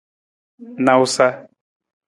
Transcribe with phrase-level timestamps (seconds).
[0.83, 1.25] Nawusa.